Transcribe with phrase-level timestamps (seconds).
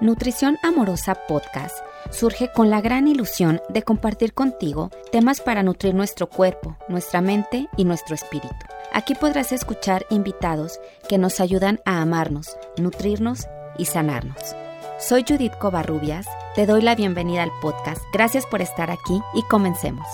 [0.00, 1.76] Nutrición Amorosa Podcast
[2.10, 7.68] surge con la gran ilusión de compartir contigo temas para nutrir nuestro cuerpo, nuestra mente
[7.76, 8.48] y nuestro espíritu.
[8.94, 14.56] Aquí podrás escuchar invitados que nos ayudan a amarnos, nutrirnos y sanarnos.
[14.98, 18.02] Soy Judith Covarrubias, te doy la bienvenida al podcast.
[18.14, 20.06] Gracias por estar aquí y comencemos.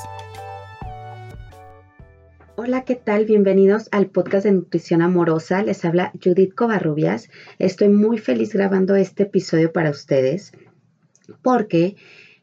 [2.67, 3.27] Hola, ¿qué tal?
[3.27, 5.63] Bienvenidos al podcast de Nutrición Amorosa.
[5.63, 7.31] Les habla Judith Covarrubias.
[7.61, 10.51] Estoy muy feliz grabando este episodio para ustedes
[11.43, 11.95] porque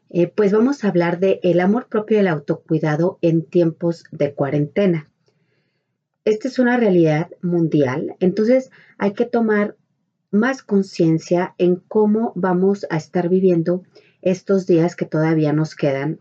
[0.08, 4.32] eh, pues vamos a hablar de el amor propio y el autocuidado en tiempos de
[4.32, 5.10] cuarentena.
[6.24, 9.76] Esta es una realidad mundial, entonces hay que tomar
[10.30, 13.82] más conciencia en cómo vamos a estar viviendo
[14.22, 16.18] estos días que todavía nos quedan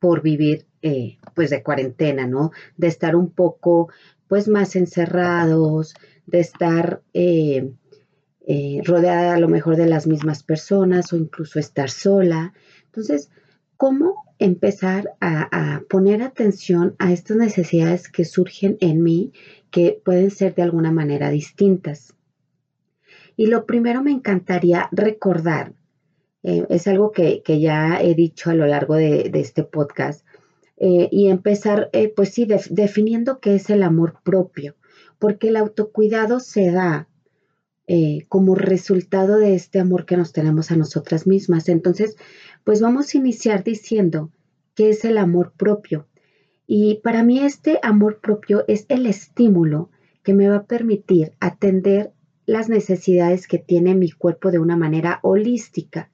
[0.00, 2.50] por vivir eh, pues de cuarentena, ¿no?
[2.76, 3.88] De estar un poco
[4.26, 5.94] pues más encerrados,
[6.26, 7.70] de estar eh,
[8.48, 12.52] eh, rodeada a lo mejor de las mismas personas o incluso estar sola.
[12.86, 13.30] Entonces,
[13.76, 19.32] ¿cómo empezar a, poner atención a estas necesidades que surgen en mí
[19.70, 22.12] que pueden ser de alguna manera distintas?
[23.36, 25.74] Y lo primero me encantaría recordar,
[26.42, 30.26] es algo que, que, ya he dicho a lo largo de este podcast,
[30.84, 34.74] eh, y empezar, eh, pues sí, definiendo qué es el amor propio,
[35.20, 37.08] porque el autocuidado se da
[37.86, 41.68] eh, como resultado de este amor que nos tenemos a nosotras mismas.
[41.68, 42.16] Entonces,
[42.64, 44.32] pues vamos a iniciar diciendo
[44.74, 46.08] qué es el amor propio.
[46.66, 49.90] Y para mí este amor propio es el estímulo
[50.24, 52.12] que me va a permitir atender
[52.44, 56.10] las necesidades que tiene mi cuerpo de una manera holística.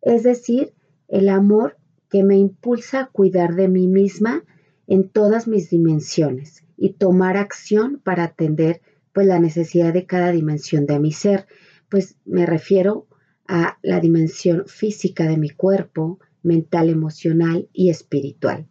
[0.00, 0.72] Es decir,
[1.08, 1.77] el amor
[2.10, 4.44] que me impulsa a cuidar de mí misma
[4.86, 8.80] en todas mis dimensiones y tomar acción para atender
[9.12, 11.46] pues la necesidad de cada dimensión de mi ser.
[11.88, 13.06] Pues me refiero
[13.46, 18.66] a la dimensión física de mi cuerpo, mental, emocional y espiritual.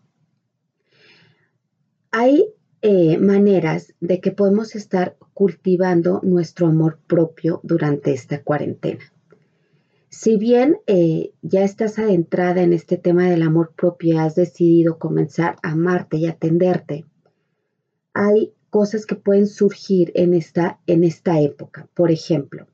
[2.12, 2.46] Hay
[2.82, 9.12] eh, maneras de que podemos estar cultivando nuestro amor propio durante esta cuarentena.
[10.20, 15.58] Si bien eh, ya estás adentrada en este tema del amor propio has decidido comenzar
[15.62, 17.06] a amarte y atenderte,
[18.14, 21.88] hay cosas que pueden surgir en esta, en esta época.
[21.94, 22.66] Por ejemplo,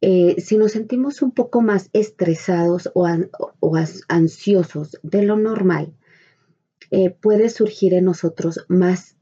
[0.00, 3.04] eh, si nos sentimos un poco más estresados o,
[4.06, 5.92] ansiosos de lo normal,
[6.92, 9.16] eh, puede surgir en nosotros más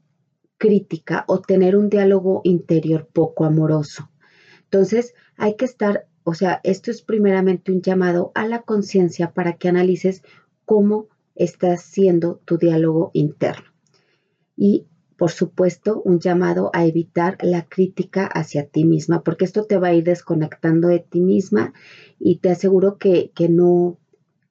[0.59, 4.11] crítica o tener un diálogo interior poco amoroso.
[4.65, 9.53] Entonces, hay que estar o sea, esto es primeramente un llamado a la conciencia para
[9.53, 10.23] que analices
[10.65, 13.71] cómo estás siendo tu diálogo interno.
[14.55, 14.85] Y,
[15.17, 19.89] por supuesto, un llamado a evitar la crítica hacia ti misma, porque esto te va
[19.89, 21.73] a ir desconectando de ti misma
[22.19, 23.99] y te aseguro que, no,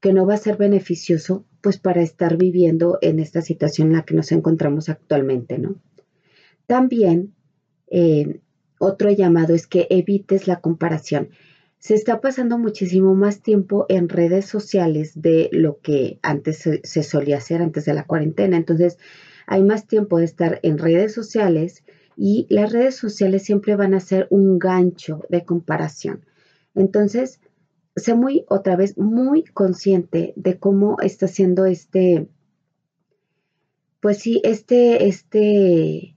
[0.00, 4.04] que no va a ser beneficioso pues para estar viviendo en esta situación en la
[4.04, 5.76] que nos encontramos actualmente, ¿no?
[6.66, 7.34] También
[7.90, 8.40] eh,
[8.78, 11.30] otro llamado es que evites la comparación
[11.80, 17.38] se está pasando muchísimo más tiempo en redes sociales de lo que antes se, solía
[17.38, 18.58] hacer antes de la cuarentena.
[18.58, 18.98] Entonces,
[19.46, 21.82] hay más tiempo de estar en redes sociales
[22.18, 26.26] y las redes sociales siempre van a ser un gancho de comparación.
[26.74, 27.40] Entonces,
[27.96, 32.28] sé muy, otra vez, muy consciente de cómo está siendo este,
[34.00, 36.14] pues sí, este, este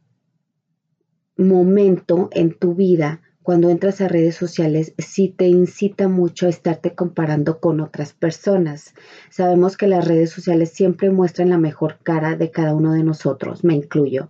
[1.37, 6.95] momento en tu vida cuando entras a redes sociales sí te incita mucho a estarte
[6.95, 8.93] comparando con otras personas.
[9.29, 13.65] Sabemos que las redes sociales siempre muestran la mejor cara de cada uno de nosotros,
[13.65, 14.29] me incluyo.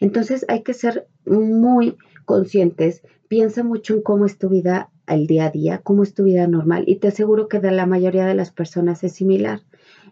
[0.00, 5.46] Entonces hay que ser muy conscientes, piensa mucho en cómo es tu vida al día
[5.46, 8.34] a día, cómo es tu vida normal y te aseguro que de la mayoría de
[8.34, 9.60] las personas es similar.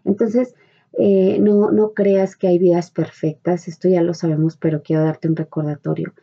[0.05, 0.53] Entonces,
[0.99, 5.27] eh, no, no creas que hay vidas perfectas, esto ya lo sabemos, pero quiero darte
[5.27, 6.13] un recordatorio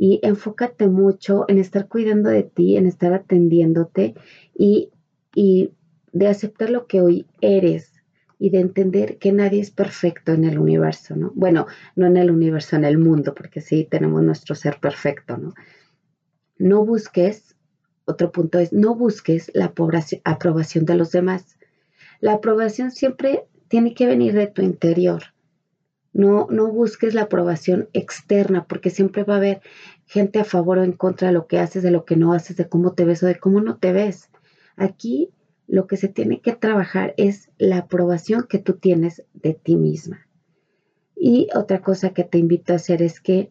[0.00, 4.14] y enfócate mucho en estar cuidando de ti, en estar atendiéndote
[4.56, 4.90] y,
[5.34, 5.72] y
[6.12, 7.92] de aceptar lo que hoy eres
[8.38, 11.32] y de entender que nadie es perfecto en el universo, ¿no?
[11.34, 11.66] Bueno,
[11.96, 15.54] no en el universo, en el mundo, porque sí tenemos nuestro ser perfecto, ¿no?
[16.58, 17.56] No busques,
[18.04, 19.72] otro punto es, no busques la
[20.24, 21.58] aprobación de los demás.
[22.20, 25.24] La aprobación siempre tiene que venir de tu interior.
[26.12, 29.60] No, no busques la aprobación externa, porque siempre va a haber
[30.06, 32.56] gente a favor o en contra de lo que haces, de lo que no haces,
[32.56, 34.30] de cómo te ves o de cómo no te ves.
[34.76, 35.30] Aquí
[35.66, 40.26] lo que se tiene que trabajar es la aprobación que tú tienes de ti misma.
[41.14, 43.50] Y otra cosa que te invito a hacer es que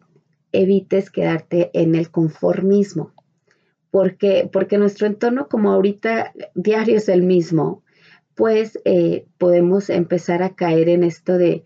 [0.52, 3.12] evites quedarte en el conformismo,
[3.90, 7.84] porque, porque nuestro entorno como ahorita diario es el mismo,
[8.34, 11.64] pues eh, podemos empezar a caer en esto de,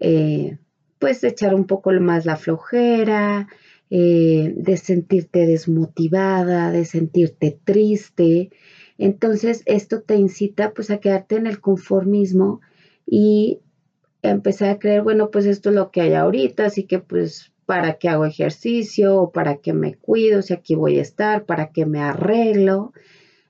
[0.00, 0.58] eh,
[0.98, 3.48] pues, echar un poco más la flojera,
[3.90, 8.50] eh, de sentirte desmotivada, de sentirte triste.
[8.98, 12.60] Entonces, esto te incita pues a quedarte en el conformismo
[13.06, 13.60] y
[14.22, 17.94] empezar a creer, bueno, pues esto es lo que hay ahorita, así que pues para
[17.94, 21.86] qué hago ejercicio o para qué me cuido, si aquí voy a estar, para qué
[21.86, 22.92] me arreglo,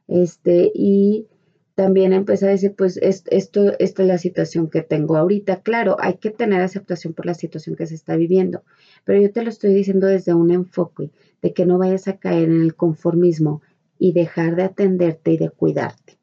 [0.08, 1.26] este, y
[1.74, 5.62] también empezar a decir, pues esto, esta es la situación que tengo ahorita.
[5.62, 8.64] Claro, hay que tener aceptación por la situación que se está viviendo,
[9.04, 11.10] pero yo te lo estoy diciendo desde un enfoque
[11.42, 13.62] de que no vayas a caer en el conformismo
[13.98, 16.18] y dejar de atenderte y de cuidarte.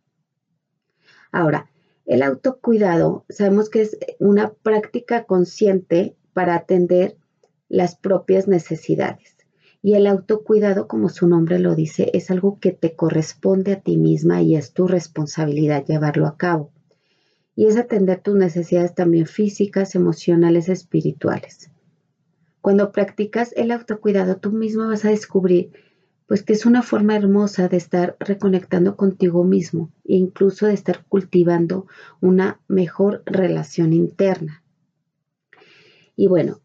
[1.31, 1.69] Ahora,
[2.05, 7.17] el autocuidado sabemos que es una práctica consciente para atender
[7.69, 9.36] las propias necesidades.
[9.81, 13.97] Y el autocuidado, como su nombre lo dice, es algo que te corresponde a ti
[13.97, 16.71] misma y es tu responsabilidad llevarlo a cabo.
[17.55, 21.71] Y es atender tus necesidades también físicas, emocionales, espirituales.
[22.61, 25.71] Cuando practicas el autocuidado, tú misma vas a descubrir
[26.27, 31.05] pues que es una forma hermosa de estar reconectando contigo mismo e incluso de estar
[31.05, 31.87] cultivando
[32.19, 34.61] una mejor relación interna.
[36.17, 36.59] Y bueno,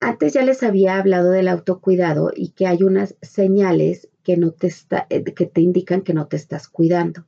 [0.00, 4.72] antes ya les había hablado del autocuidado y que hay unas señales que, no te,
[5.10, 7.26] eh, que te indican que no te estás cuidando.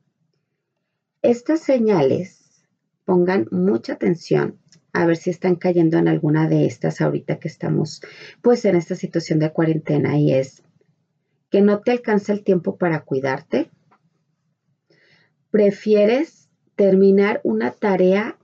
[1.22, 2.66] Estas señales,
[3.04, 4.58] pongan mucha atención
[4.92, 8.02] a ver si están cayendo en alguna de estas ahorita que estamos
[8.42, 10.62] pues en esta situación de cuarentena y es
[11.50, 13.70] que no te alcanza el tiempo para cuidarte.
[15.50, 18.38] Prefieres terminar una tarea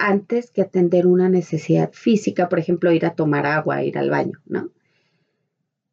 [0.00, 4.40] antes que atender una necesidad física, por ejemplo, ir a tomar agua, ir al baño,
[4.46, 4.70] ¿no?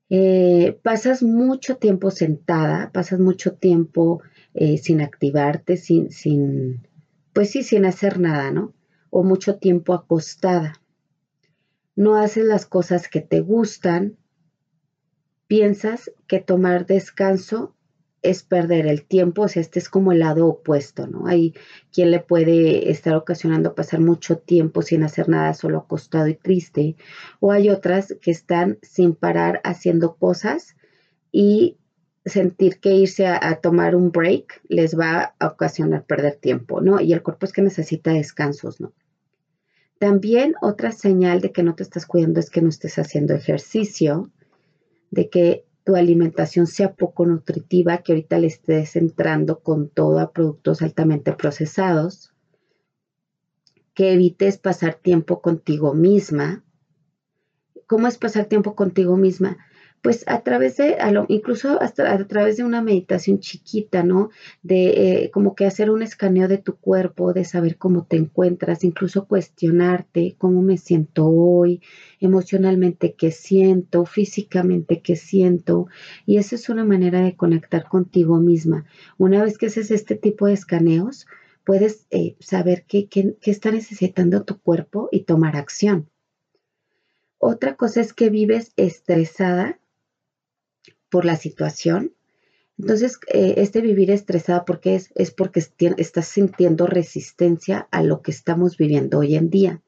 [0.10, 4.22] Eh, pasas mucho tiempo sentada, pasas mucho tiempo
[4.54, 6.88] eh, sin activarte, sin, sin,
[7.34, 8.74] pues sí, sin hacer nada, ¿no?
[9.10, 10.82] O mucho tiempo acostada.
[11.96, 14.18] No haces las cosas que te gustan.
[15.48, 17.77] Piensas que tomar descanso
[18.30, 21.28] es perder el tiempo, o sea, este es como el lado opuesto, ¿no?
[21.28, 21.54] Hay
[21.92, 26.96] quien le puede estar ocasionando pasar mucho tiempo sin hacer nada, solo acostado y triste,
[27.40, 30.76] o hay otras que están sin parar haciendo cosas
[31.32, 31.78] y
[32.26, 37.00] sentir que irse a, tomar un break les va a ocasionar perder tiempo, ¿no?
[37.00, 38.94] Y el cuerpo es que necesita descansos, ¿no?
[40.00, 44.32] También otra señal de que no te estás cuidando es que no estés haciendo ejercicio,
[45.10, 50.34] de que tu alimentación sea poco nutritiva, que ahorita le estés entrando con todo a
[50.34, 52.34] productos altamente procesados,
[53.94, 56.66] que evites pasar tiempo contigo misma.
[57.86, 59.60] ¿Cómo es pasar tiempo contigo misma?
[60.02, 60.98] Pues a través de,
[61.28, 64.30] incluso hasta a través de una meditación chiquita, ¿no?
[64.62, 68.84] De eh, como que hacer un escaneo de tu cuerpo, de saber cómo te encuentras,
[68.84, 71.82] incluso cuestionarte cómo me siento hoy,
[72.20, 75.88] emocionalmente qué siento, físicamente qué siento.
[76.26, 78.86] Y esa es una manera de conectar contigo misma.
[79.18, 81.28] Una vez que haces este tipo de escaneos,
[81.66, 86.10] puedes eh, saber qué, qué está necesitando tu cuerpo y tomar acción.
[87.40, 89.80] Otra cosa es que vives estresada
[91.10, 92.14] por la situación.
[92.78, 95.10] Entonces, eh, este vivir estresada, porque es?
[95.16, 95.60] Es porque
[95.98, 99.82] estás sintiendo resistencia a lo que estamos viviendo hoy en día.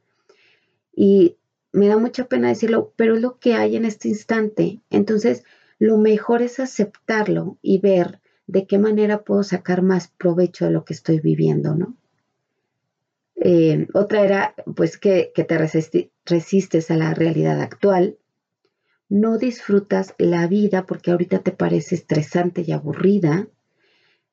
[0.96, 1.38] Y
[1.72, 4.82] me da mucha pena decirlo, pero es lo que hay en este instante.
[4.90, 5.44] Entonces,
[5.78, 10.84] lo mejor es aceptarlo y ver de qué manera puedo sacar más provecho de lo
[10.84, 11.96] que estoy viviendo, ¿no?
[13.36, 15.58] Eh, otra era, pues, que, que te
[16.26, 18.18] resistes a la realidad actual
[19.10, 23.48] no disfrutas la vida porque ahorita te parece estresante y aburrida,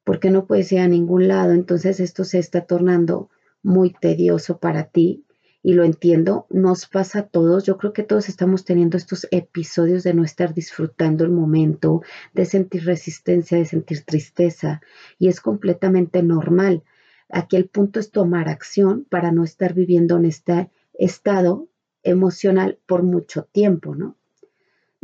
[0.05, 3.31] porque no puedes ir a ningún lado, entonces esto se está tornando
[3.63, 5.25] muy tedioso para ti
[5.63, 10.05] y lo entiendo, nos pasa a todos, yo creo que todos estamos teniendo estos episodios
[10.05, 12.03] de no estar disfrutando el momento,
[12.35, 14.81] de sentir resistencia, de sentir tristeza
[15.19, 16.85] y es completamente normal.
[17.29, 21.67] Aquí el punto es tomar acción para no estar viviendo en este estado
[22.05, 24.17] emocional por mucho tiempo, ¿no?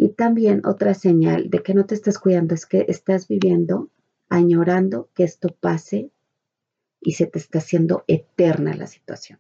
[0.02, 3.88] Y también otra señal de que no te estás cuidando es que estás viviendo
[4.28, 6.10] añorando que esto pase
[7.00, 9.38] y se te está haciendo eterna la situación.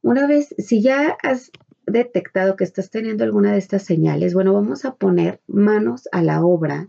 [0.00, 1.50] Una vez, si ya has
[1.86, 6.42] detectado que estás teniendo alguna de estas señales, bueno, vamos a poner manos a la
[6.42, 6.88] obra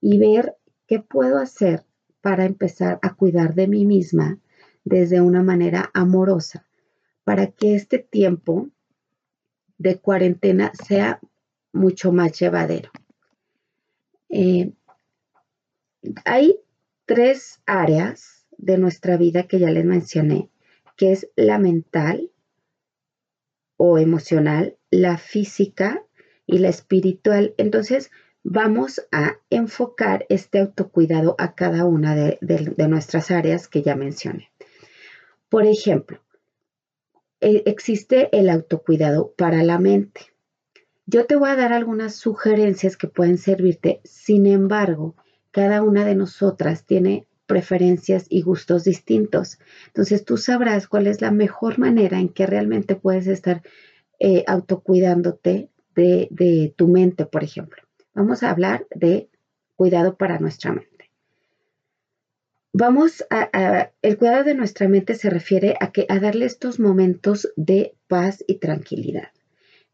[0.00, 0.54] y ver
[0.86, 1.84] qué puedo hacer
[2.20, 4.38] para empezar a cuidar de mí misma
[4.84, 6.64] desde una manera amorosa,
[7.24, 8.68] para que este tiempo
[9.78, 11.18] de cuarentena sea
[11.76, 12.90] mucho más llevadero.
[14.28, 14.72] Eh,
[16.24, 16.58] hay
[17.04, 20.50] tres áreas de nuestra vida que ya les mencioné,
[20.96, 22.30] que es la mental
[23.76, 26.02] o emocional, la física
[26.46, 27.54] y la espiritual.
[27.58, 28.10] Entonces,
[28.42, 32.38] vamos a enfocar este autocuidado a cada una de,
[32.88, 34.50] nuestras áreas que ya mencioné.
[35.48, 36.20] Por ejemplo,
[37.40, 40.35] e, existe el autocuidado para la mente.
[41.06, 45.14] Yo te voy a dar algunas sugerencias que pueden servirte, sin embargo,
[45.52, 49.60] cada una de nosotras tiene preferencias y gustos distintos.
[49.86, 53.62] Entonces tú sabrás cuál es la mejor manera en que realmente puedes estar
[54.18, 57.82] eh, autocuidándote de tu mente, por ejemplo.
[58.12, 59.30] Vamos a hablar de
[59.76, 61.10] cuidado para nuestra mente.
[62.72, 67.50] Vamos a, el cuidado de nuestra mente se refiere a que a darle estos momentos
[67.56, 69.30] de paz y tranquilidad.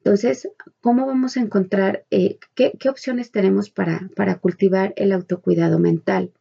[0.05, 0.49] Entonces,
[0.81, 6.33] ¿cómo vamos a encontrar eh, qué, opciones tenemos para, cultivar el autocuidado mental?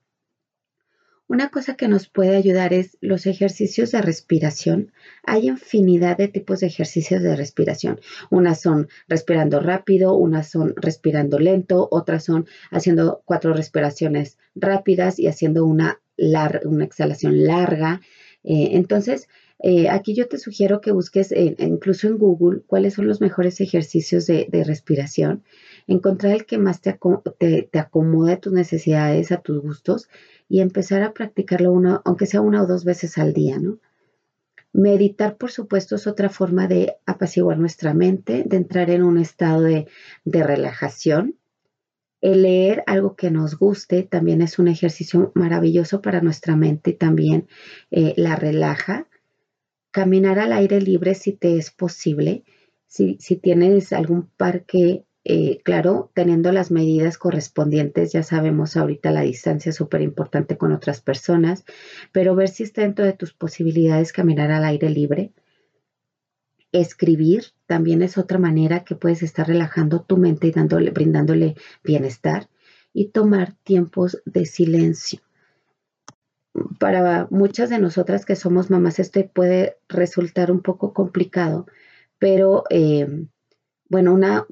[1.27, 4.91] Una cosa que nos puede ayudar es los ejercicios de respiración.
[5.23, 7.99] Hay infinidad de tipos de ejercicios de respiración.
[8.31, 15.27] Unas son respirando rápido, unas son respirando lento, otras son haciendo cuatro respiraciones rápidas y
[15.27, 16.01] haciendo una,
[16.65, 18.01] una exhalación larga.
[18.43, 19.27] Eh, entonces,
[19.63, 24.25] eh, aquí yo te sugiero que busques incluso en Google cuáles son los mejores ejercicios
[24.25, 25.43] de, respiración,
[25.85, 26.97] encontrar el que más te,
[27.71, 30.09] te, acomode a tus necesidades, a tus gustos
[30.49, 33.79] y empezar a practicarlo uno, aunque sea una o dos veces al día, ¿no?
[34.73, 39.63] Meditar, por supuesto, es otra forma de apaciguar nuestra mente, de entrar en un estado
[39.63, 39.87] de,
[40.25, 41.35] relajación.
[42.21, 46.93] El leer algo que nos guste también es un ejercicio maravilloso para nuestra mente y
[46.93, 47.47] también
[47.89, 49.07] eh, la relaja.
[49.91, 52.43] Caminar al aire libre si te es posible.
[52.87, 59.69] Si, tienes algún parque eh, claro, teniendo las medidas correspondientes, ya sabemos ahorita la distancia
[59.69, 61.63] es súper importante con otras personas,
[62.11, 65.31] pero ver si está dentro de tus posibilidades caminar al aire libre.
[66.71, 72.49] Escribir también es otra manera que puedes estar relajando tu mente y dándole, brindándole bienestar.
[72.93, 75.21] Y tomar tiempos de silencio.
[76.79, 81.65] Para muchas de nosotras que somos mamás, esto puede resultar un poco complicado,
[82.19, 83.07] pero eh,
[83.87, 84.45] bueno, una,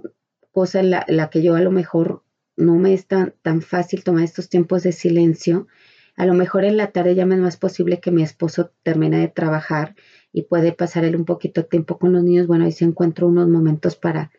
[0.52, 2.24] cosa en la, que yo a lo mejor
[2.58, 5.68] no me es tan, tan fácil tomar estos tiempos de silencio.
[6.16, 9.20] A lo mejor en la tarde ya me es más posible que mi esposo termine
[9.20, 9.96] de trabajar
[10.34, 12.48] y puede pasar él un poquito de tiempo con los niños.
[12.48, 14.32] Bueno, ahí se encuentro unos momentos para,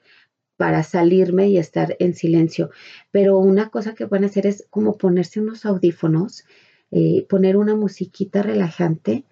[0.58, 2.68] para salirme y estar en silencio.
[3.10, 6.44] Pero una cosa que pueden hacer es como ponerse unos audífonos,
[6.90, 9.24] eh, poner una musiquita relajante,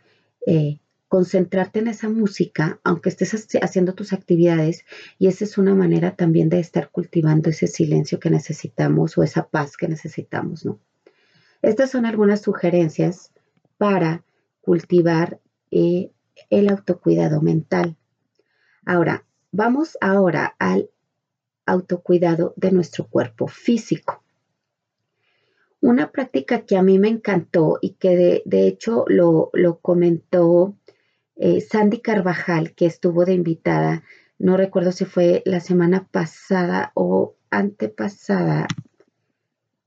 [0.46, 4.84] eh, concentrarte en esa música, aunque estés haciendo tus actividades,
[5.18, 9.48] y esa es una manera también de estar cultivando ese silencio que necesitamos o esa
[9.48, 10.78] paz que necesitamos, ¿no?
[11.62, 13.32] Estas son algunas sugerencias
[13.78, 14.24] para
[14.60, 16.10] cultivar eh,
[16.50, 17.96] el autocuidado mental.
[18.84, 20.90] Ahora, vamos ahora al
[21.66, 24.22] autocuidado de nuestro cuerpo físico.
[25.80, 30.76] Una práctica que a mí me encantó y que de, hecho lo, lo comentó
[31.36, 34.02] eh, Sandy Carvajal, que estuvo de invitada,
[34.38, 38.66] no recuerdo si fue la semana pasada o antepasada,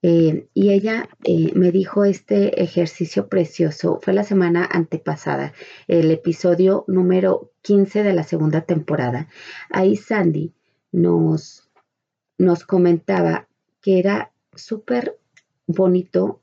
[0.03, 5.53] eh, y ella eh, me dijo este ejercicio precioso, fue la semana antepasada,
[5.87, 9.27] el episodio número 15 de la segunda temporada.
[9.69, 10.53] Ahí Sandy
[10.91, 11.69] nos,
[12.39, 13.47] nos comentaba
[13.81, 15.19] que era súper
[15.71, 16.41] bonito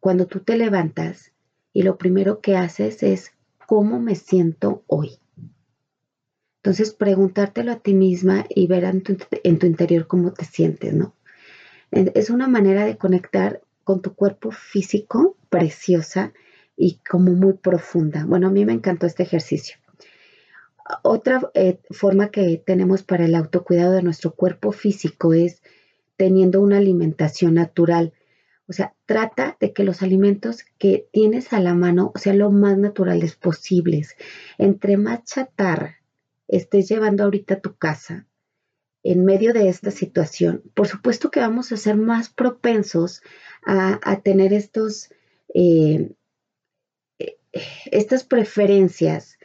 [0.00, 1.32] cuando tú te levantas
[1.72, 3.32] y lo primero que haces es
[3.66, 5.18] cómo me siento hoy.
[6.62, 9.16] Entonces preguntártelo a ti misma y ver en tu,
[9.66, 11.14] interior cómo te sientes, ¿no?
[11.90, 16.32] Es una manera de conectar con tu cuerpo físico preciosa
[16.76, 18.24] y como muy profunda.
[18.26, 19.76] Bueno, a mí me encantó este ejercicio.
[21.02, 25.62] Otra eh, forma que tenemos para el autocuidado de nuestro cuerpo físico es
[26.16, 28.12] teniendo una alimentación natural.
[28.68, 32.76] O sea, trata de que los alimentos que tienes a la mano sean lo más
[32.78, 34.16] naturales posibles.
[34.58, 36.00] Entre más chatarra
[36.48, 38.26] estés llevando ahorita a tu casa,
[39.02, 43.22] en medio de esta situación, por supuesto que vamos a ser más propensos
[43.64, 45.10] a, tener estos,
[45.54, 46.12] eh,
[47.20, 47.36] eh,
[47.92, 49.38] estas preferencias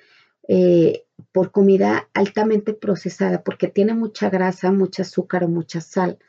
[0.48, 6.20] eh, por comida altamente procesada, porque tiene mucha grasa, mucho azúcar o mucha sal.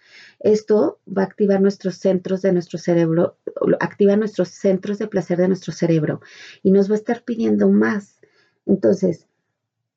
[0.40, 3.36] Esto va a activar nuestros centros de nuestro cerebro,
[3.80, 6.20] activa nuestros centros de placer de nuestro cerebro
[6.62, 8.20] y nos va a estar pidiendo más.
[8.66, 9.26] Entonces,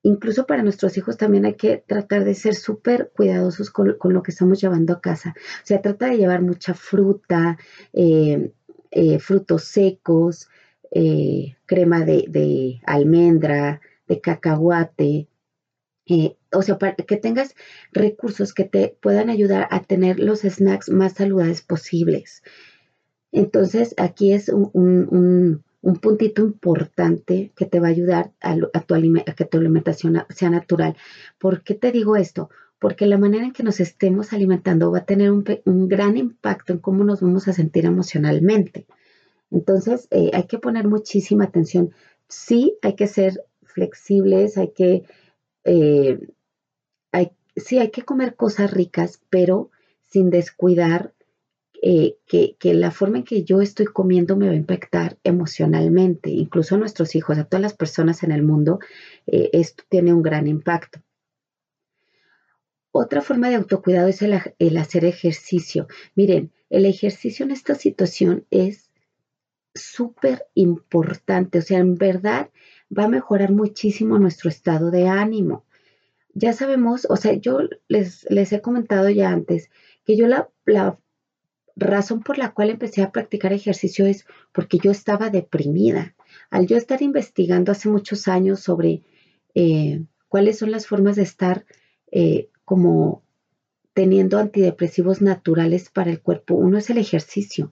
[0.02, 4.32] incluso para nuestros hijos también hay que tratar de ser súper cuidadosos con, lo que
[4.32, 5.36] estamos llevando a casa.
[5.38, 7.58] O sea, trata de llevar mucha fruta,
[7.94, 8.52] eh,
[8.92, 10.48] eh, frutos secos,
[10.92, 15.28] eh, crema de, almendra, de cacahuate.
[16.52, 17.56] o sea, para que tengas
[17.92, 22.44] recursos que te puedan ayudar a tener los snacks más saludables posibles.
[23.32, 28.96] Entonces, aquí es un un puntito importante que te va a ayudar a, tu
[29.38, 30.98] que tu alimentación sea natural.
[31.38, 32.50] ¿Por qué te digo esto?
[32.80, 35.44] Porque la manera en que nos estemos alimentando va a tener un,
[35.88, 38.88] gran impacto en cómo nos vamos a sentir emocionalmente.
[39.52, 41.92] Entonces, eh, hay que poner muchísima atención.
[42.28, 43.46] Sí, hay que ser
[43.76, 45.04] flexibles, hay que,
[45.66, 46.20] eh,
[47.56, 49.70] sí, hay que comer cosas ricas, pero
[50.02, 51.14] sin descuidar
[51.82, 56.76] eh, que, la forma en que yo estoy comiendo me va a impactar emocionalmente, incluso
[56.76, 58.80] a nuestros hijos, a todas las personas en el mundo,
[59.28, 61.02] eh, esto tiene un gran impacto.
[62.92, 65.88] Otra forma de autocuidado es el, el hacer ejercicio.
[66.16, 68.90] Miren, el ejercicio en esta situación es
[69.74, 72.50] súper importante, o sea, en verdad
[72.96, 75.66] va a mejorar muchísimo nuestro estado de ánimo.
[76.34, 79.70] Ya sabemos, o sea, yo les, les he comentado ya antes
[80.06, 81.00] que yo la, la
[81.76, 86.16] razón por la cual empecé a practicar ejercicio es porque yo estaba deprimida.
[86.50, 89.02] Al yo estar investigando hace muchos años sobre
[89.56, 91.66] eh, cuáles son las formas de estar
[92.12, 93.24] eh, como
[93.96, 96.56] teniendo antidepresivos naturales para el cuerpo.
[96.56, 97.72] Uno es el ejercicio,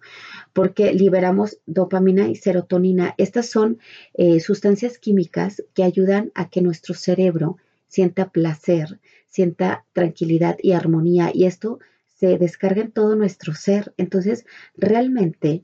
[0.53, 3.13] porque liberamos dopamina y serotonina.
[3.17, 3.77] Estas son
[4.13, 7.57] eh, sustancias químicas que ayudan a que nuestro cerebro
[7.89, 11.29] sienta placer, sienta tranquilidad y armonía.
[11.33, 11.79] Y esto
[12.15, 13.93] se descarga en todo nuestro ser.
[13.97, 14.45] Entonces,
[14.77, 15.63] realmente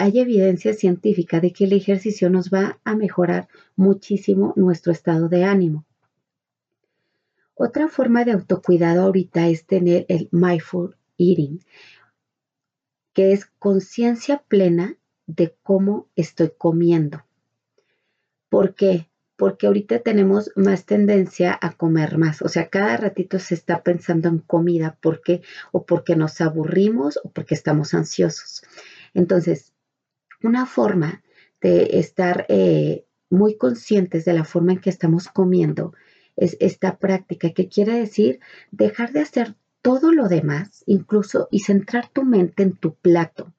[0.00, 5.44] hay evidencia científica de que el ejercicio nos va a mejorar muchísimo nuestro estado de
[5.44, 5.86] ánimo.
[7.62, 11.60] Otra forma de autocuidado ahorita es tener el mindful eating,
[13.12, 17.22] que es conciencia plena de cómo estoy comiendo.
[18.48, 19.10] ¿Por qué?
[19.36, 22.42] porque ahorita tenemos más tendencia a comer más.
[22.42, 24.98] O sea, cada ratito se está pensando en comida.
[25.00, 25.40] ¿Por qué?
[25.72, 28.62] O porque nos aburrimos o porque estamos ansiosos.
[29.14, 29.72] Entonces,
[30.42, 31.22] una forma
[31.62, 35.94] de estar eh, muy conscientes de la forma en que estamos comiendo
[36.40, 38.40] es esta práctica, que quiere decir
[38.72, 43.52] dejar de hacer todo lo demás, incluso, y centrar tu mente en tu plato.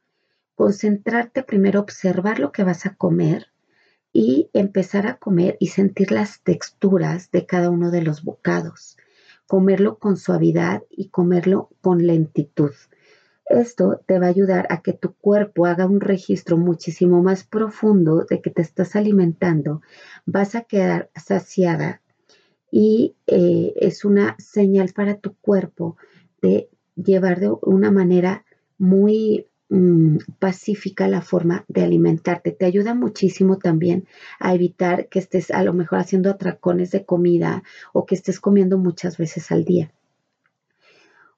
[0.56, 3.48] Concentrarte primero, observar lo que vas a comer
[4.12, 8.98] y empezar a comer y sentir las texturas de cada uno de los bocados,
[9.48, 12.72] comerlo con suavidad y comerlo con lentitud.
[13.46, 18.26] Esto te va a ayudar a que tu cuerpo haga un registro muchísimo más profundo
[18.28, 19.82] de que te estás alimentando,
[20.26, 22.02] vas a quedar saciada
[22.72, 25.98] y eh, es una señal para tu cuerpo
[26.42, 28.46] de llevar de una manera
[28.78, 32.52] muy Mm, pacífica la forma de alimentarte.
[32.52, 34.06] Te ayuda muchísimo también
[34.38, 38.78] a evitar que estés a lo mejor haciendo atracones de comida o que estés comiendo
[38.78, 39.94] muchas veces al día.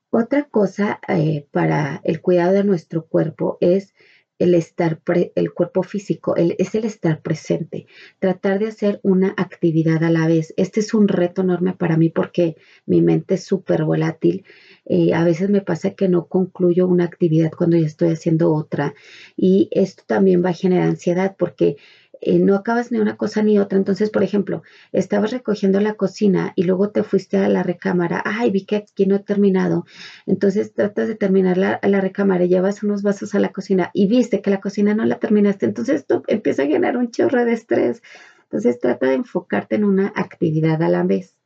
[0.10, 3.94] Otra cosa eh, para el cuidado de nuestro cuerpo es
[4.40, 5.00] el estar,
[5.36, 7.88] el cuerpo físico, es el estar presente,
[8.20, 10.54] tratar de hacer una actividad a la vez.
[10.58, 14.46] Este es un reto enorme para mí porque mi mente es súper volátil.
[14.86, 18.94] Eh, a veces me pasa que no concluyo una actividad cuando ya estoy haciendo otra
[19.38, 21.78] y esto también va a generar ansiedad porque
[22.26, 23.78] eh, no acabas ni una cosa ni otra.
[23.78, 28.22] Entonces, por ejemplo, estabas recogiendo la cocina y luego te fuiste a la recámara.
[28.26, 29.86] Ay, vi que aquí no he terminado.
[30.26, 34.08] Entonces tratas de terminar la, la recámara y llevas unos vasos a la cocina y
[34.08, 35.66] viste que la cocina no la terminaste.
[35.66, 38.02] Entonces esto empieza a generar un chorro de estrés.
[38.44, 41.38] Entonces trata de enfocarte en una actividad a la vez.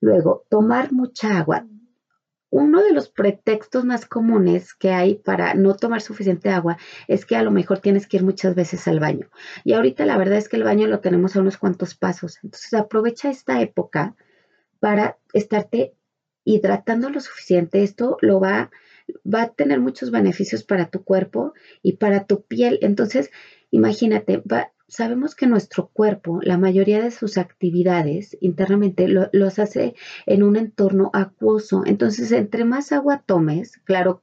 [0.00, 1.66] Luego, tomar mucha agua
[2.50, 7.36] uno de los pretextos más comunes que hay para no tomar suficiente agua es que
[7.36, 9.28] a lo mejor tienes que ir muchas veces al baño.
[9.64, 12.38] Y ahorita la verdad es que el baño lo tenemos a unos cuantos pasos.
[12.42, 14.16] Entonces aprovecha esta época
[14.80, 15.94] para estarte
[16.44, 17.82] hidratando lo suficiente.
[17.82, 18.70] Esto lo va,
[19.26, 22.78] va a tener muchos beneficios para tu cuerpo y para tu piel.
[22.80, 23.30] Entonces,
[23.70, 29.94] imagínate, va, sabemos que nuestro cuerpo, la mayoría de sus actividades internamente los hace
[30.26, 31.82] en un entorno acuoso.
[31.86, 34.22] Entonces, entre más agua tomes, claro,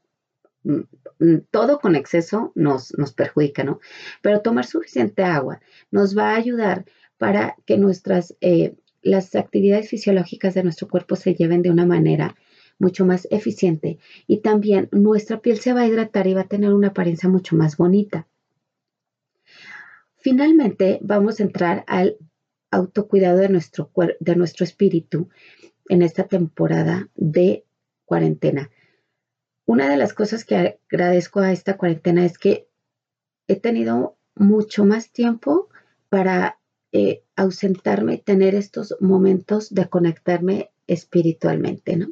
[0.63, 0.81] mm,
[1.19, 3.79] mm, todo con exceso nos, nos perjudica, ¿no?
[4.21, 6.85] Pero tomar suficiente agua nos va a ayudar
[7.17, 12.35] para que nuestras, eh, las actividades fisiológicas de nuestro cuerpo se lleven de una manera
[12.79, 16.73] mucho más eficiente y también nuestra piel se va a hidratar y va a tener
[16.73, 18.27] una apariencia mucho más bonita.
[20.25, 22.17] Finalmente, vamos a entrar al
[22.71, 25.29] autocuidado de nuestro, de nuestro espíritu
[25.87, 27.63] en esta temporada de
[28.05, 28.71] cuarentena.
[29.67, 32.67] Una de las cosas que agradezco a esta cuarentena es que
[33.47, 35.69] he tenido mucho más tiempo
[36.09, 36.59] para
[36.91, 42.07] eh, ausentarme, tener estos momentos de conectarme espiritualmente, ¿no?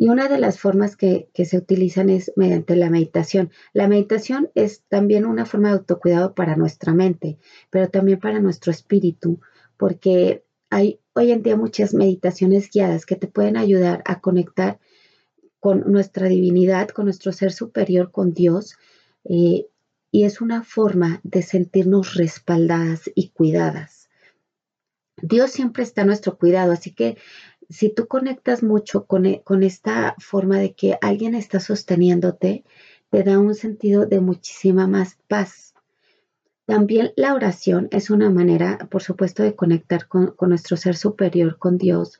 [0.00, 3.50] Y una de las formas que, que, se utilizan es mediante la meditación.
[3.72, 7.36] La meditación es también una forma de autocuidado para nuestra mente,
[7.68, 9.40] pero también para nuestro espíritu,
[9.76, 14.78] porque hay hoy en día muchas meditaciones guiadas que te pueden ayudar a conectar
[15.58, 18.76] con nuestra divinidad, con nuestro ser superior, con Dios.
[19.24, 19.66] Eh,
[20.12, 24.08] y es una forma de sentirnos respaldadas y cuidadas.
[25.20, 27.18] Dios siempre está a nuestro cuidado, así que
[27.68, 32.64] si tú conectas mucho con, e, con esta forma de que alguien está sosteniéndote,
[33.10, 35.74] te da un sentido de muchísima más paz.
[36.66, 41.78] También la oración es una manera, por supuesto, de conectar con, nuestro ser superior, con
[41.78, 42.18] Dios,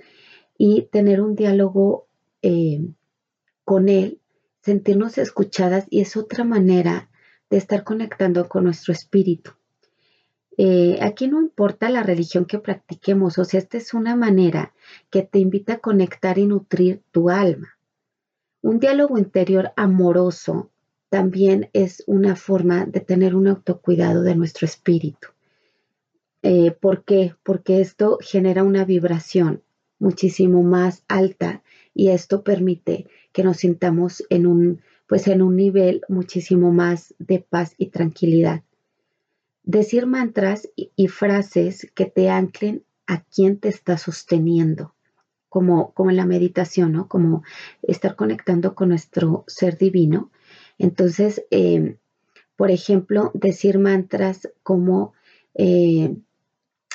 [0.57, 2.09] y tener un diálogo
[2.43, 2.81] eh,
[3.65, 4.21] con Él,
[4.63, 7.11] sentirnos escuchadas, y es otra manera
[7.51, 9.58] de estar conectando con nuestro espíritu.
[10.61, 14.75] Eh, aquí no importa la religión que practiquemos, o sea, esta es una manera
[15.09, 17.79] que te invita a conectar y nutrir tu alma.
[18.61, 20.73] Un diálogo interior amoroso
[21.11, 25.29] también es una forma de tener un autocuidado de nuestro espíritu.
[26.43, 27.37] Eh, ¿Por qué?
[27.45, 29.63] Porque esto genera una vibración
[30.01, 31.63] muchísimo más alta
[31.95, 37.39] y esto permite que nos sintamos en un, pues en un nivel muchísimo más de
[37.39, 38.65] paz y tranquilidad.
[39.69, 44.95] Decir mantras y, frases que te anclen a quien te está sosteniendo,
[45.51, 47.07] como, como en la meditación, ¿no?
[47.07, 47.43] Como
[47.83, 50.31] estar conectando con nuestro ser divino.
[50.79, 51.99] Entonces, em,
[52.57, 55.13] por ejemplo, decir mantras como
[55.53, 56.17] eh,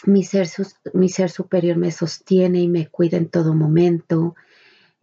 [0.07, 0.47] mi, ser,
[0.93, 4.35] mi ser superior me sostiene y me cuida en todo momento,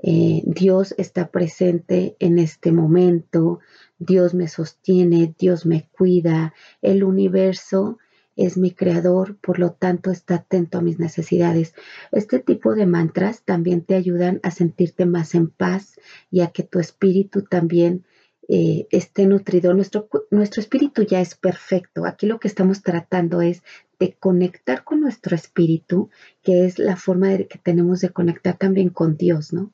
[0.03, 3.61] eh, Dios está presente en este momento,
[3.99, 7.99] Dios me sostiene, Dios me cuida, el universo
[8.35, 11.75] es mi creador, por lo tanto está atento a mis necesidades.
[12.13, 16.63] Este tipo de mantras también te ayudan a sentirte más en paz y a que
[16.63, 18.07] tu espíritu también
[18.49, 19.75] eh, esté nutrido.
[19.75, 22.07] Nuestro, nuestro espíritu ya es perfecto.
[22.07, 23.63] Aquí lo que estamos tratando es
[23.99, 26.09] de conectar con nuestro espíritu,
[26.43, 29.73] que es la forma que tenemos de conectar también con Dios, ¿no?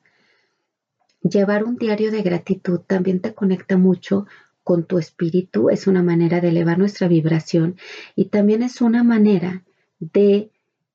[1.29, 4.27] Llevar un diario de gratitud también te conecta mucho
[4.63, 7.77] con tu espíritu, es una manera de elevar nuestra vibración
[8.15, 9.63] y también es una manera
[9.99, 10.51] de,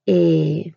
[0.06, 0.74] eh,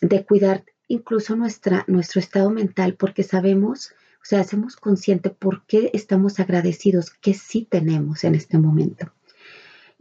[0.00, 3.92] de cuidar incluso nuestra, nuestro estado mental porque sabemos,
[4.22, 9.12] o sea, hacemos consciente por qué estamos agradecidos, que sí tenemos en este momento.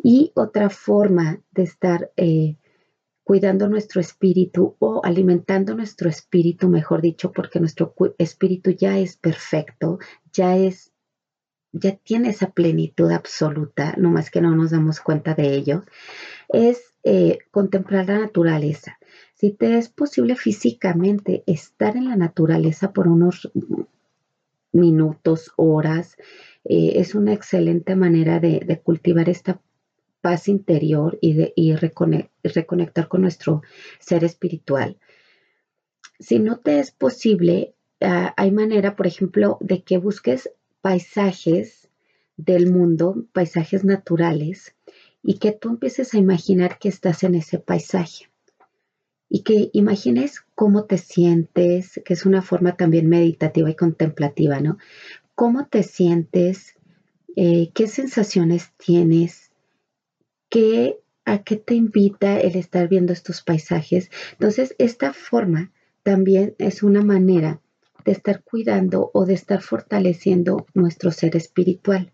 [0.02, 2.56] Y otra forma de estar eh,
[3.28, 10.00] cuidando nuestro espíritu o alimentando nuestro espíritu, mejor dicho, porque nuestro espíritu ya es perfecto,
[10.32, 10.94] ya es,
[11.74, 15.84] ya tiene esa plenitud absoluta, no más que no nos damos cuenta de ello,
[16.48, 18.98] es eh, contemplar la naturaleza.
[19.34, 23.52] Si te es posible físicamente estar en la naturaleza por unos
[24.72, 26.16] minutos, horas,
[26.64, 29.60] eh, es una excelente manera de, de cultivar esta
[30.28, 33.62] paz interior y, reconectar con nuestro
[33.98, 34.98] ser espiritual.
[36.20, 40.50] Si no te es posible, ah, hay manera, por ejemplo, de que busques
[40.82, 41.88] paisajes
[42.36, 44.76] del mundo, paisajes naturales,
[45.24, 48.30] y que tú empieces a imaginar que estás en ese paisaje.
[49.30, 54.78] Y que imagines cómo te sientes, que es una forma también meditativa y contemplativa, ¿no?
[55.36, 56.76] ¿Cómo te sientes?
[57.38, 59.47] Eh, ¿Qué sensaciones tienes?
[60.50, 64.10] ¿Qué, ¿a qué te invita el estar viendo estos paisajes?
[64.34, 65.72] Entonces, esta forma
[66.04, 67.62] también es una manera
[68.06, 72.14] de estar cuidando o de estar fortaleciendo nuestro ser espiritual.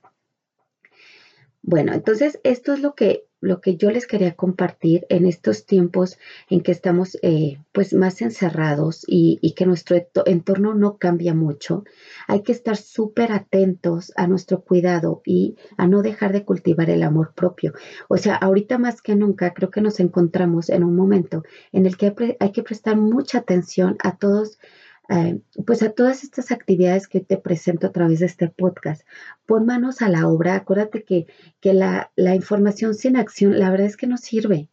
[1.61, 6.17] Bueno, entonces esto es lo que lo que yo les quería compartir en estos tiempos
[6.49, 11.83] en que estamos eh, pues más encerrados y, y, que nuestro entorno no cambia mucho,
[12.27, 17.03] hay que estar súper atentos a nuestro cuidado y a no dejar de cultivar el
[17.03, 17.73] amor propio.
[18.07, 21.97] O sea, ahorita más que nunca creo que nos encontramos en un momento en el
[21.97, 24.57] que hay que prestar mucha atención a todos
[25.09, 29.05] eh, pues a todas estas actividades que te presento a través de este podcast.
[29.45, 30.55] Pon manos a la obra.
[30.55, 31.27] Acuérdate que,
[31.59, 34.69] que la, la información sin acción, la verdad es que no sirve.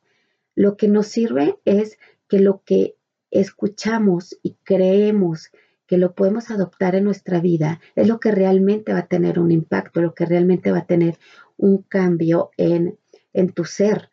[0.54, 2.96] Lo que nos sirve es que lo que
[3.30, 5.50] escuchamos y creemos
[5.86, 9.50] que lo podemos adoptar en nuestra vida es lo que realmente va a tener un
[9.50, 11.18] impacto, lo que realmente va a tener
[11.56, 12.96] un cambio en,
[13.32, 14.09] en tu ser.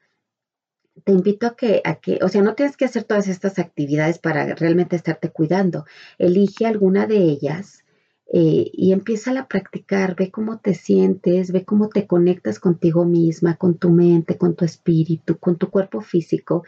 [1.08, 4.20] Te invito a que, a que, o sea, no tienes que hacer todas estas actividades
[4.20, 5.86] para realmente estarte cuidando.
[6.18, 7.86] Elige alguna de ellas
[8.34, 10.18] eh, y empieza a practicar.
[10.18, 14.66] Ve cómo te sientes, ve cómo te conectas contigo misma, con tu mente, con tu
[14.66, 16.66] espíritu, con tu cuerpo físico.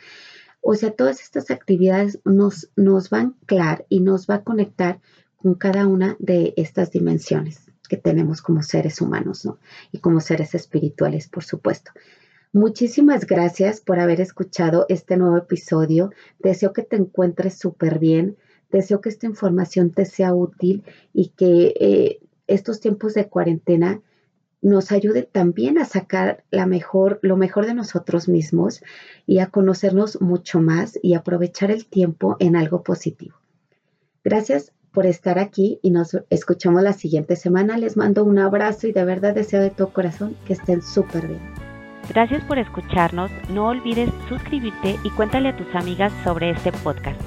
[0.62, 5.02] O sea, todas estas actividades nos, nos van a anclar y nos va a conectar
[5.36, 9.60] con cada una de estas dimensiones que tenemos como seres humanos, ¿no?
[9.92, 11.92] Y como seres espirituales, por supuesto.
[12.52, 16.12] Muchísimas gracias por haber escuchado este nuevo episodio.
[16.40, 18.38] Deseo que te encuentres súper bien.
[18.72, 20.84] Deseo que esta información te sea útil
[21.14, 24.02] y que eh, estos tiempos de cuarentena
[24.64, 28.82] nos ayude también a sacar la mejor, lo mejor de nosotros mismos
[29.28, 33.38] y a conocernos mucho más y aprovechar el tiempo en algo positivo.
[34.24, 37.78] Gracias por estar aquí y nos escuchamos la siguiente semana.
[37.78, 41.69] Les mando un abrazo y de verdad deseo de todo corazón que estén súper bien.
[42.10, 43.32] Gracias por escucharnos.
[43.50, 47.22] No olvides suscribirte y cuéntale a tus amigas sobre este podcast.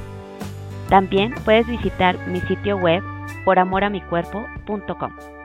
[0.88, 3.03] También puedes visitar mi sitio web
[3.45, 5.41] poramoramicuerpo.com.